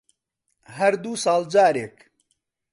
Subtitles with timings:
[0.77, 1.95] هەر دوو ساڵ جارێک